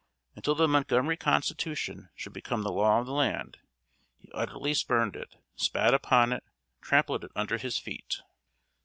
[0.35, 3.59] Until the Montgomery constitution should become the law of the land,
[4.17, 6.43] he utterly spurned it, spat upon it,
[6.81, 8.23] trampled it under his feet.